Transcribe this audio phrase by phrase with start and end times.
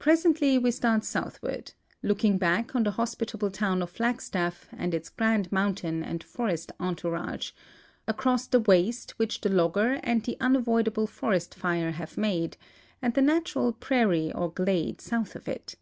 [0.00, 1.70] Presently we start southward,
[2.02, 7.52] looking back on the hospitable town of Flagstaff and its grand mountain and forest entourage,
[8.08, 12.56] across the waste which the logger and the unavoidable forest fire have made,
[13.00, 15.76] and the natural prairie or glade south of it.